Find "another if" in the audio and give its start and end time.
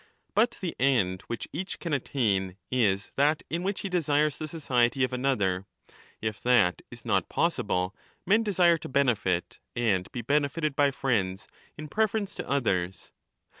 5.13-6.41